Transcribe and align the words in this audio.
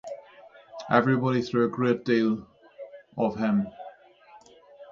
Everybody 0.89 1.41
though 1.43 1.65
a 1.65 1.67
great 1.69 2.03
deal 2.03 2.47
of 3.17 3.35
him. 3.35 3.67